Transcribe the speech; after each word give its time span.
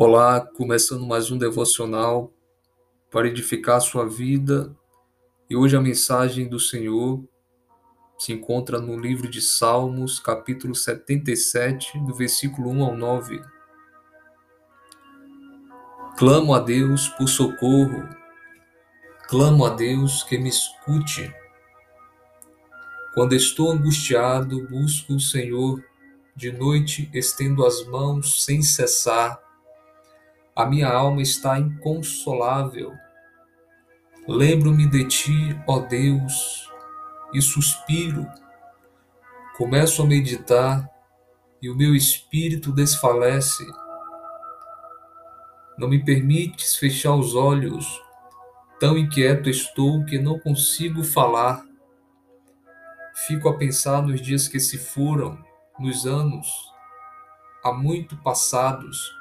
Olá, 0.00 0.40
começando 0.40 1.04
mais 1.04 1.28
um 1.28 1.36
devocional 1.36 2.32
para 3.10 3.26
edificar 3.26 3.78
a 3.78 3.80
sua 3.80 4.08
vida. 4.08 4.72
E 5.50 5.56
hoje 5.56 5.76
a 5.76 5.80
mensagem 5.80 6.46
do 6.46 6.60
Senhor 6.60 7.20
se 8.16 8.32
encontra 8.32 8.80
no 8.80 8.96
livro 8.96 9.28
de 9.28 9.42
Salmos, 9.42 10.20
capítulo 10.20 10.72
77, 10.72 11.98
do 12.06 12.14
versículo 12.14 12.70
1 12.70 12.84
ao 12.84 12.96
9. 12.96 13.42
Clamo 16.16 16.54
a 16.54 16.60
Deus 16.60 17.08
por 17.08 17.28
socorro. 17.28 18.08
Clamo 19.26 19.66
a 19.66 19.70
Deus 19.70 20.22
que 20.22 20.38
me 20.38 20.48
escute. 20.48 21.34
Quando 23.14 23.34
estou 23.34 23.72
angustiado, 23.72 24.64
busco 24.68 25.14
o 25.14 25.20
Senhor. 25.20 25.84
De 26.36 26.52
noite 26.52 27.10
estendo 27.12 27.66
as 27.66 27.84
mãos 27.84 28.44
sem 28.44 28.62
cessar 28.62 29.47
a 30.58 30.66
minha 30.66 30.88
alma 30.88 31.22
está 31.22 31.56
inconsolável. 31.56 32.92
Lembro-me 34.26 34.88
de 34.88 35.04
ti, 35.06 35.56
ó 35.68 35.78
Deus, 35.78 36.68
e 37.32 37.40
suspiro. 37.40 38.26
Começo 39.56 40.02
a 40.02 40.04
meditar 40.04 40.90
e 41.62 41.70
o 41.70 41.76
meu 41.76 41.94
espírito 41.94 42.72
desfalece. 42.72 43.64
Não 45.78 45.88
me 45.88 46.04
permites 46.04 46.74
fechar 46.74 47.14
os 47.14 47.36
olhos, 47.36 47.86
tão 48.80 48.98
inquieto 48.98 49.48
estou 49.48 50.04
que 50.06 50.18
não 50.18 50.40
consigo 50.40 51.04
falar. 51.04 51.64
Fico 53.28 53.48
a 53.48 53.56
pensar 53.56 54.02
nos 54.02 54.20
dias 54.20 54.48
que 54.48 54.58
se 54.58 54.76
foram, 54.76 55.38
nos 55.78 56.04
anos 56.04 56.48
há 57.62 57.72
muito 57.72 58.16
passados 58.24 59.17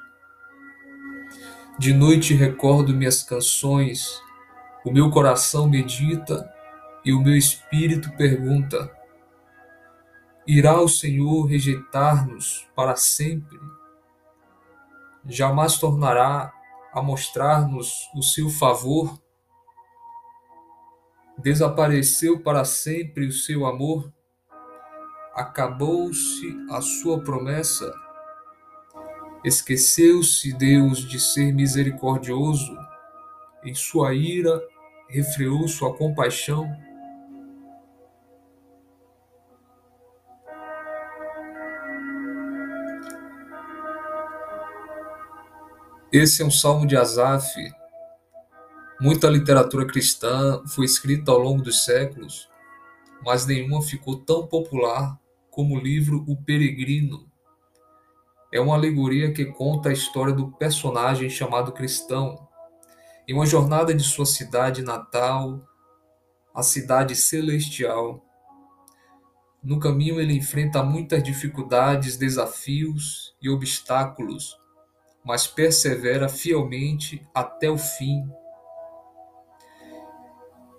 de 1.78 1.94
noite 1.94 2.34
recordo 2.34 2.92
minhas 2.92 3.22
canções, 3.22 4.20
o 4.84 4.92
meu 4.92 5.12
coração 5.12 5.70
medita 5.70 6.52
e 7.06 7.14
o 7.14 7.22
meu 7.22 7.36
espírito 7.36 8.12
pergunta: 8.18 8.92
Irá 10.48 10.82
o 10.82 10.90
Senhor 10.90 11.46
rejeitar-nos 11.46 12.68
para 12.76 12.96
sempre? 12.96 13.60
Jamais 15.24 15.78
tornará 15.78 16.52
a 16.92 17.02
mostrar-nos 17.02 18.10
o 18.16 18.24
seu 18.24 18.50
favor? 18.50 19.22
Desapareceu 21.38 22.40
para 22.40 22.66
sempre 22.66 23.28
o 23.28 23.32
seu 23.32 23.68
amor? 23.68 24.12
Acabou-se 25.36 26.58
a 26.72 26.82
sua 26.82 27.22
promessa? 27.22 28.07
Esqueceu-se 29.44 30.52
Deus 30.54 31.08
de 31.08 31.20
ser 31.20 31.54
misericordioso, 31.54 32.76
em 33.64 33.74
sua 33.74 34.14
ira 34.14 34.62
refreou 35.10 35.68
sua 35.68 35.94
compaixão. 35.96 36.68
Esse 46.12 46.42
é 46.42 46.46
um 46.46 46.52
salmo 46.52 46.88
de 46.88 46.98
Asaf. 46.98 47.54
Muita 49.00 49.30
literatura 49.30 49.86
cristã 49.86 50.64
foi 50.66 50.86
escrita 50.86 51.32
ao 51.32 51.38
longo 51.38 51.62
dos 51.62 51.86
séculos, 51.86 52.50
mas 53.24 53.46
nenhuma 53.46 53.82
ficou 53.82 54.18
tão 54.18 54.48
popular 54.48 55.20
como 55.52 55.76
o 55.76 55.80
livro 55.80 56.24
O 56.28 56.36
Peregrino, 56.36 57.27
é 58.52 58.60
uma 58.60 58.76
alegoria 58.76 59.34
que 59.34 59.46
conta 59.46 59.90
a 59.90 59.94
história 59.94 60.34
do 60.34 60.52
personagem 60.52 61.30
chamado 61.30 61.72
Cristão, 61.72 62.48
em 63.28 63.34
uma 63.34 63.46
jornada 63.46 63.94
de 63.94 64.04
sua 64.04 64.26
cidade 64.26 64.82
natal, 64.82 65.62
a 66.56 66.64
cidade 66.64 67.16
celestial. 67.16 68.24
No 69.62 69.80
caminho 69.80 70.22
ele 70.22 70.34
enfrenta 70.34 70.82
muitas 70.82 71.22
dificuldades, 71.22 72.16
desafios 72.16 73.36
e 73.42 73.50
obstáculos, 73.50 74.58
mas 75.26 75.46
persevera 75.46 76.30
fielmente 76.30 77.22
até 77.36 77.70
o 77.70 77.78
fim. 77.78 78.24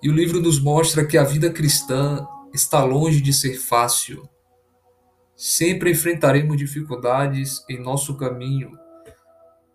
E 0.02 0.08
o 0.08 0.12
livro 0.12 0.40
nos 0.40 0.58
mostra 0.58 1.04
que 1.04 1.18
a 1.18 1.24
vida 1.24 1.50
cristã 1.50 2.26
está 2.54 2.82
longe 2.82 3.20
de 3.20 3.32
ser 3.32 3.58
fácil 3.58 4.26
Sempre 5.40 5.92
enfrentaremos 5.92 6.56
dificuldades 6.56 7.64
em 7.70 7.80
nosso 7.80 8.16
caminho, 8.16 8.76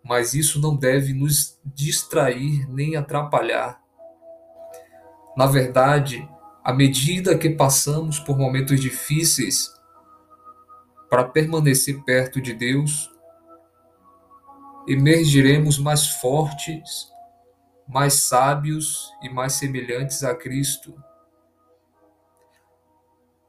mas 0.04 0.34
isso 0.34 0.60
não 0.60 0.76
deve 0.76 1.14
nos 1.14 1.58
distrair 1.64 2.70
nem 2.70 2.96
atrapalhar. 2.96 3.80
Na 5.34 5.46
verdade, 5.46 6.28
à 6.62 6.70
medida 6.70 7.38
que 7.38 7.48
passamos 7.48 8.18
por 8.18 8.36
momentos 8.36 8.78
difíceis, 8.78 9.72
para 11.08 11.24
permanecer 11.24 12.04
perto 12.04 12.42
de 12.42 12.52
Deus, 12.52 13.10
emergiremos 14.86 15.78
mais 15.78 16.06
fortes, 16.06 17.10
mais 17.88 18.24
sábios 18.24 19.10
e 19.22 19.30
mais 19.30 19.54
semelhantes 19.54 20.22
a 20.22 20.34
Cristo. 20.34 20.94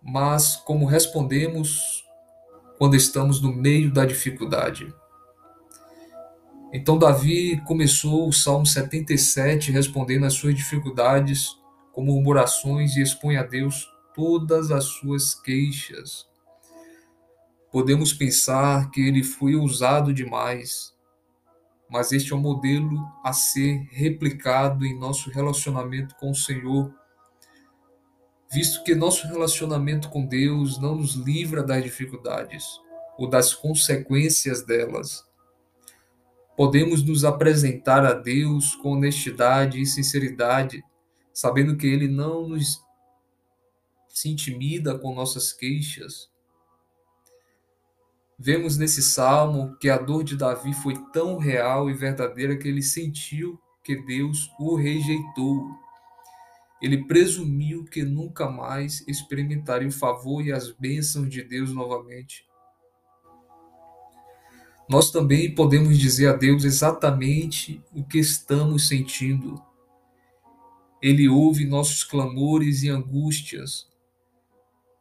Mas 0.01 0.55
como 0.55 0.85
respondemos 0.85 2.04
quando 2.77 2.95
estamos 2.95 3.41
no 3.41 3.53
meio 3.53 3.91
da 3.91 4.05
dificuldade. 4.05 4.93
Então, 6.73 6.97
Davi 6.97 7.61
começou 7.65 8.27
o 8.27 8.33
Salmo 8.33 8.65
77 8.65 9.71
respondendo 9.71 10.25
às 10.25 10.33
suas 10.33 10.53
dificuldades 10.53 11.57
com 11.93 12.03
murmurações 12.03 12.97
e 12.97 13.01
expõe 13.01 13.37
a 13.37 13.43
Deus 13.43 13.87
todas 14.13 14.71
as 14.71 14.83
suas 14.83 15.33
queixas. 15.33 16.27
Podemos 17.71 18.13
pensar 18.13 18.89
que 18.91 19.01
ele 19.01 19.23
foi 19.23 19.55
usado 19.55 20.13
demais, 20.13 20.93
mas 21.89 22.11
este 22.11 22.33
é 22.33 22.35
um 22.35 22.41
modelo 22.41 23.05
a 23.23 23.31
ser 23.31 23.87
replicado 23.91 24.85
em 24.85 24.97
nosso 24.97 25.29
relacionamento 25.29 26.15
com 26.15 26.31
o 26.31 26.35
Senhor 26.35 26.93
visto 28.55 28.85
que 28.85 28.95
nosso 28.95 29.27
relacionamento 29.27 30.09
com 30.09 30.25
Deus 30.25 30.79
não 30.79 30.95
nos 30.95 31.15
livra 31.15 31.61
das 31.61 31.83
dificuldades 31.83 32.79
ou 33.17 33.29
das 33.29 33.53
consequências 33.53 34.63
delas. 34.63 35.25
Podemos 36.55 37.03
nos 37.03 37.25
apresentar 37.25 38.05
a 38.05 38.13
Deus 38.13 38.73
com 38.75 38.93
honestidade 38.93 39.81
e 39.81 39.85
sinceridade, 39.85 40.81
sabendo 41.33 41.75
que 41.75 41.85
Ele 41.85 42.07
não 42.07 42.47
nos 42.47 42.81
se 44.07 44.29
intimida 44.29 44.97
com 44.97 45.13
nossas 45.13 45.51
queixas. 45.51 46.31
Vemos 48.39 48.77
nesse 48.77 49.03
salmo 49.03 49.75
que 49.81 49.89
a 49.89 49.97
dor 49.97 50.23
de 50.23 50.37
Davi 50.37 50.73
foi 50.75 50.93
tão 51.11 51.37
real 51.37 51.89
e 51.89 51.93
verdadeira 51.93 52.55
que 52.55 52.69
ele 52.69 52.81
sentiu 52.81 53.59
que 53.83 53.97
Deus 54.05 54.49
o 54.57 54.77
rejeitou 54.77 55.84
ele 56.85 57.03
presumiu 57.05 57.83
que 57.83 58.03
nunca 58.03 58.47
mais 58.47 59.03
experimentaria 59.07 59.87
o 59.87 59.91
favor 59.91 60.45
e 60.45 60.51
as 60.51 60.69
bênçãos 60.69 61.27
de 61.27 61.41
Deus 61.41 61.73
novamente. 61.73 62.45
Nós 64.87 65.09
também 65.09 65.55
podemos 65.55 65.97
dizer 65.97 66.27
a 66.27 66.33
Deus 66.33 66.63
exatamente 66.63 67.83
o 67.91 68.03
que 68.03 68.19
estamos 68.19 68.87
sentindo. 68.87 69.59
Ele 71.01 71.27
ouve 71.27 71.65
nossos 71.65 72.03
clamores 72.03 72.83
e 72.83 72.89
angústias. 72.89 73.89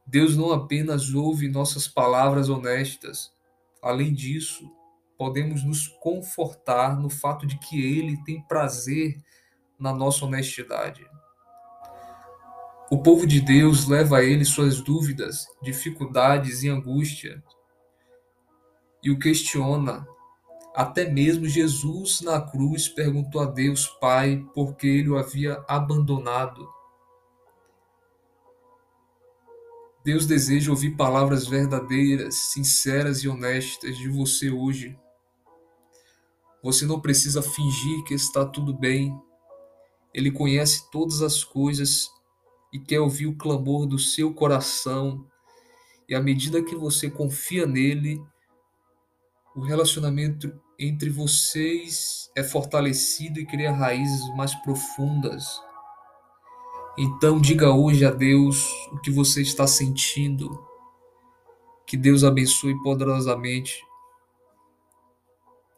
Deus 0.07 0.35
não 0.39 0.53
apenas 0.53 1.13
ouve 1.13 1.51
nossas 1.51 1.87
palavras 1.87 2.49
honestas, 2.49 3.31
além 3.83 4.15
disso, 4.15 4.73
podemos 5.19 5.63
nos 5.63 5.87
confortar 6.01 6.99
no 6.99 7.11
fato 7.11 7.47
de 7.47 7.59
que 7.59 7.79
Ele 7.79 8.17
tem 8.25 8.41
prazer 8.41 9.23
na 9.79 9.93
nossa 9.93 10.25
honestidade. 10.25 11.07
O 12.95 13.03
povo 13.03 13.27
de 13.27 13.41
Deus 13.41 13.89
leva 13.89 14.19
a 14.19 14.23
ele 14.23 14.45
suas 14.45 14.81
dúvidas, 14.81 15.49
dificuldades 15.61 16.63
e 16.63 16.69
angústia 16.69 17.43
e 19.03 19.11
o 19.11 19.19
questiona. 19.19 20.07
Até 20.77 21.11
mesmo 21.11 21.45
Jesus 21.49 22.21
na 22.21 22.41
cruz 22.41 22.87
perguntou 22.87 23.41
a 23.41 23.47
Deus 23.47 23.89
Pai 24.01 24.47
por 24.55 24.77
que 24.77 24.87
ele 24.87 25.11
o 25.11 25.19
havia 25.19 25.61
abandonado. 25.67 26.73
Deus 30.05 30.25
deseja 30.25 30.71
ouvir 30.71 30.93
palavras 30.93 31.49
verdadeiras, 31.49 32.37
sinceras 32.53 33.25
e 33.25 33.29
honestas 33.29 33.99
de 33.99 34.09
você 34.09 34.53
hoje. 34.53 34.97
Você 36.63 36.87
não 36.87 37.01
precisa 37.01 37.43
fingir 37.43 38.05
que 38.05 38.15
está 38.15 38.47
tudo 38.47 38.73
bem. 38.73 39.21
Ele 40.15 40.31
conhece 40.31 40.89
todas 40.93 41.23
as 41.23 41.43
coisas 41.43 42.15
e 42.75 42.79
quer 42.81 42.99
ouvir 42.99 43.29
o 43.29 43.37
clamor 43.37 43.87
do 43.87 44.01
seu 44.01 44.35
coração. 44.35 45.25
E 46.09 46.15
à 46.15 46.21
medida 46.21 46.61
que 46.61 46.75
você 46.75 47.09
confia 47.09 47.65
nele, 47.65 48.21
o 49.55 49.61
relacionamento 49.61 50.53
entre 50.77 51.09
vocês 51.09 52.29
é 52.35 52.43
fortalecido 52.43 53.39
e 53.39 53.47
cria 53.47 53.71
raízes 53.71 54.29
mais 54.35 54.53
profundas. 54.57 55.63
Então 56.99 57.41
diga 57.41 57.71
hoje 57.71 58.05
a 58.05 58.11
Deus 58.11 58.69
o 58.91 58.99
que 58.99 59.11
você 59.13 59.41
está 59.41 59.69
sentindo. 59.69 60.61
Que 61.87 61.97
Deus 61.97 62.25
abençoe 62.25 62.75
poderosamente 62.83 63.81